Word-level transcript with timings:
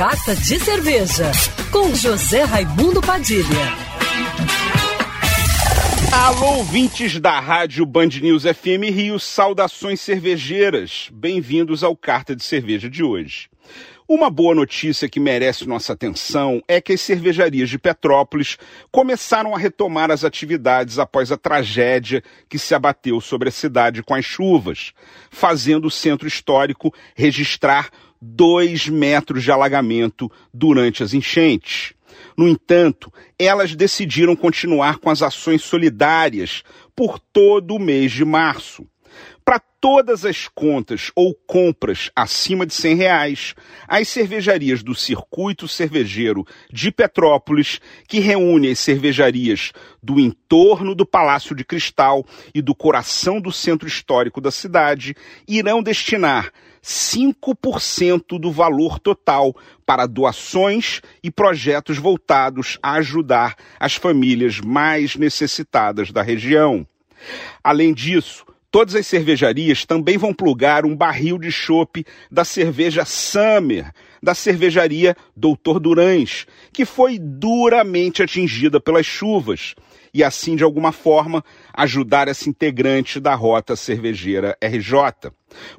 Carta 0.00 0.34
de 0.34 0.58
Cerveja, 0.58 1.30
com 1.70 1.94
José 1.94 2.42
Raimundo 2.44 3.02
Padilha. 3.02 3.44
Alô, 6.10 6.56
ouvintes 6.56 7.20
da 7.20 7.38
Rádio 7.38 7.84
Band 7.84 8.08
News 8.22 8.44
FM 8.44 8.94
Rio, 8.94 9.20
saudações 9.20 10.00
cervejeiras. 10.00 11.10
Bem-vindos 11.12 11.84
ao 11.84 11.94
Carta 11.94 12.34
de 12.34 12.42
Cerveja 12.42 12.88
de 12.88 13.04
hoje. 13.04 13.50
Uma 14.08 14.30
boa 14.30 14.54
notícia 14.54 15.06
que 15.06 15.20
merece 15.20 15.68
nossa 15.68 15.92
atenção 15.92 16.62
é 16.66 16.80
que 16.80 16.94
as 16.94 17.00
cervejarias 17.02 17.68
de 17.68 17.78
Petrópolis 17.78 18.56
começaram 18.90 19.54
a 19.54 19.58
retomar 19.58 20.10
as 20.10 20.24
atividades 20.24 20.98
após 20.98 21.30
a 21.30 21.36
tragédia 21.36 22.20
que 22.48 22.58
se 22.58 22.74
abateu 22.74 23.20
sobre 23.20 23.50
a 23.50 23.52
cidade 23.52 24.02
com 24.02 24.14
as 24.14 24.24
chuvas, 24.24 24.94
fazendo 25.30 25.86
o 25.86 25.90
centro 25.90 26.26
histórico 26.26 26.92
registrar 27.14 27.90
dois 28.20 28.88
metros 28.88 29.42
de 29.42 29.50
alagamento 29.50 30.30
durante 30.52 31.02
as 31.02 31.14
enchentes. 31.14 31.94
No 32.36 32.48
entanto, 32.48 33.12
elas 33.38 33.74
decidiram 33.74 34.36
continuar 34.36 34.98
com 34.98 35.10
as 35.10 35.22
ações 35.22 35.62
solidárias 35.62 36.62
por 36.94 37.18
todo 37.18 37.74
o 37.74 37.78
mês 37.78 38.12
de 38.12 38.24
março. 38.24 38.86
Para 39.50 39.58
todas 39.80 40.24
as 40.24 40.46
contas 40.46 41.10
ou 41.12 41.34
compras 41.34 42.08
acima 42.14 42.64
de 42.64 42.72
100 42.72 42.94
reais, 42.94 43.54
as 43.88 44.06
cervejarias 44.06 44.80
do 44.80 44.94
Circuito 44.94 45.66
Cervejeiro 45.66 46.46
de 46.72 46.92
Petrópolis, 46.92 47.80
que 48.06 48.20
reúne 48.20 48.70
as 48.70 48.78
cervejarias 48.78 49.72
do 50.00 50.20
entorno 50.20 50.94
do 50.94 51.04
Palácio 51.04 51.52
de 51.56 51.64
Cristal 51.64 52.24
e 52.54 52.62
do 52.62 52.76
coração 52.76 53.40
do 53.40 53.50
centro 53.50 53.88
histórico 53.88 54.40
da 54.40 54.52
cidade, 54.52 55.16
irão 55.48 55.82
destinar 55.82 56.52
5% 56.80 58.38
do 58.38 58.52
valor 58.52 59.00
total 59.00 59.52
para 59.84 60.06
doações 60.06 61.00
e 61.24 61.28
projetos 61.28 61.98
voltados 61.98 62.78
a 62.80 62.92
ajudar 62.92 63.56
as 63.80 63.96
famílias 63.96 64.60
mais 64.60 65.16
necessitadas 65.16 66.12
da 66.12 66.22
região. 66.22 66.86
Além 67.64 67.92
disso, 67.92 68.44
todas 68.70 68.94
as 68.94 69.06
cervejarias 69.06 69.84
também 69.84 70.16
vão 70.16 70.32
plugar 70.32 70.84
um 70.84 70.96
barril 70.96 71.38
de 71.38 71.50
chope 71.50 72.04
da 72.30 72.44
cerveja 72.44 73.04
Summer, 73.04 73.92
da 74.22 74.34
cervejaria 74.34 75.16
Doutor 75.36 75.80
Durães, 75.80 76.46
que 76.72 76.84
foi 76.84 77.18
duramente 77.18 78.22
atingida 78.22 78.80
pelas 78.80 79.06
chuvas 79.06 79.74
e 80.12 80.24
assim, 80.24 80.56
de 80.56 80.64
alguma 80.64 80.92
forma, 80.92 81.44
ajudar 81.72 82.28
essa 82.28 82.48
integrante 82.48 83.20
da 83.20 83.34
rota 83.34 83.76
cervejeira 83.76 84.56
RJ. 84.62 85.32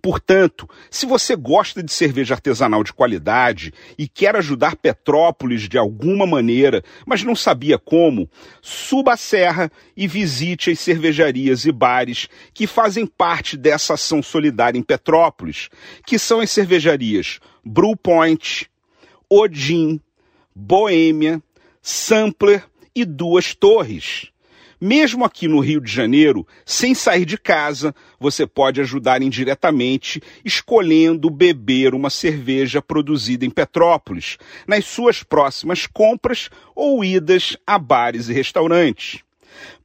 Portanto, 0.00 0.68
se 0.90 1.06
você 1.06 1.36
gosta 1.36 1.82
de 1.82 1.92
cerveja 1.92 2.34
artesanal 2.34 2.82
de 2.82 2.92
qualidade 2.92 3.72
e 3.98 4.08
quer 4.08 4.34
ajudar 4.36 4.76
Petrópolis 4.76 5.68
de 5.68 5.76
alguma 5.76 6.26
maneira, 6.26 6.82
mas 7.06 7.22
não 7.22 7.36
sabia 7.36 7.78
como, 7.78 8.28
suba 8.62 9.12
a 9.12 9.16
serra 9.16 9.70
e 9.96 10.06
visite 10.06 10.70
as 10.70 10.80
cervejarias 10.80 11.64
e 11.64 11.72
bares 11.72 12.28
que 12.54 12.66
fazem 12.66 13.06
parte 13.06 13.56
dessa 13.56 13.94
ação 13.94 14.22
solidária 14.22 14.78
em 14.78 14.82
Petrópolis, 14.82 15.68
que 16.06 16.18
são 16.18 16.40
as 16.40 16.50
cervejarias 16.50 17.40
Brew 17.64 17.96
Point, 17.96 18.70
Odin, 19.28 20.00
Boêmia, 20.54 21.42
Sampler 21.82 22.64
e 23.00 23.04
Duas 23.04 23.54
Torres. 23.54 24.32
Mesmo 24.80 25.24
aqui 25.24 25.48
no 25.48 25.58
Rio 25.60 25.80
de 25.80 25.90
Janeiro, 25.90 26.46
sem 26.64 26.94
sair 26.94 27.24
de 27.24 27.36
casa, 27.36 27.94
você 28.18 28.46
pode 28.46 28.80
ajudar 28.80 29.22
indiretamente 29.22 30.22
escolhendo 30.44 31.30
beber 31.30 31.94
uma 31.94 32.10
cerveja 32.10 32.80
produzida 32.80 33.44
em 33.44 33.50
Petrópolis, 33.50 34.36
nas 34.66 34.84
suas 34.84 35.22
próximas 35.22 35.86
compras 35.86 36.48
ou 36.76 37.04
idas 37.04 37.56
a 37.66 37.76
bares 37.78 38.28
e 38.28 38.32
restaurantes. 38.32 39.20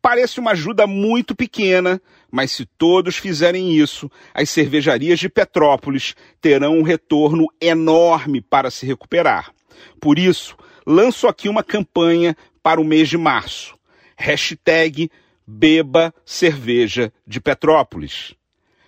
Parece 0.02 0.39
uma 0.39 0.52
ajuda 0.52 0.86
muito 0.86 1.36
pequena, 1.36 1.99
mas 2.32 2.52
se 2.52 2.65
todos 2.65 3.15
fizerem 3.15 3.76
isso, 3.76 4.11
as 4.33 4.49
cervejarias 4.49 5.20
de 5.20 5.30
Petrópolis 5.30 6.15
terão 6.42 6.77
um 6.77 6.83
retorno 6.83 7.48
enorme 7.61 8.42
para 8.42 8.70
se 8.70 8.86
recuperar. 8.86 9.52
Por 9.99 10.20
isso, 10.20 10.55
lanço 10.86 11.27
aqui 11.27 11.49
uma 11.49 11.64
campanha 11.64 12.36
para 12.64 12.80
o 12.80 12.86
mês 12.86 13.10
de 13.10 13.18
março. 13.18 13.76
Hashtag 14.18 15.12
Beba 15.46 16.14
Cerveja 16.26 17.12
de 17.28 17.42
Petrópolis. 17.42 18.34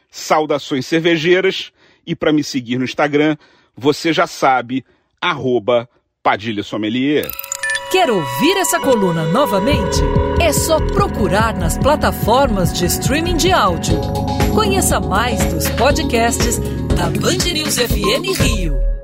Saudações 0.09 0.85
cervejeiras 0.85 1.73
e 2.07 2.15
para 2.15 2.31
me 2.31 2.43
seguir 2.43 2.77
no 2.77 2.85
Instagram, 2.85 3.35
você 3.75 4.13
já 4.13 4.25
sabe, 4.25 4.85
arroba 5.19 5.89
Padilha 6.23 6.63
Sommelier. 6.63 7.29
Quer 7.91 8.09
ouvir 8.09 8.57
essa 8.57 8.79
coluna 8.79 9.25
novamente? 9.25 9.99
É 10.39 10.51
só 10.53 10.79
procurar 10.79 11.55
nas 11.55 11.77
plataformas 11.77 12.73
de 12.73 12.85
streaming 12.85 13.37
de 13.37 13.51
áudio. 13.51 13.99
Conheça 14.53 14.99
mais 14.99 15.43
dos 15.53 15.69
podcasts 15.71 16.57
da 16.95 17.09
Band 17.09 17.53
News 17.53 17.77
FM 17.77 18.39
Rio. 18.39 18.94